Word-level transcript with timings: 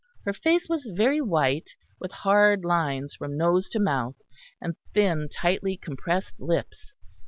Her 0.25 0.33
face 0.33 0.67
was 0.67 0.89
very 0.91 1.21
white, 1.21 1.75
with 1.99 2.09
hard 2.11 2.65
lines 2.65 3.13
from 3.13 3.37
nose 3.37 3.69
to 3.69 3.79
mouth, 3.79 4.15
and 4.59 4.75
thin, 4.95 5.29
tightly 5.31 5.77
compressed 5.77 6.39
lips. 6.39 6.95